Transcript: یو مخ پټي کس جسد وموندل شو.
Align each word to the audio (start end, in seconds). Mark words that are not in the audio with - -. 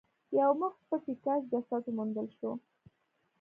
یو 0.39 0.51
مخ 0.59 0.73
پټي 0.87 1.13
کس 1.23 1.41
جسد 1.51 1.83
وموندل 1.85 2.27
شو. 2.37 2.51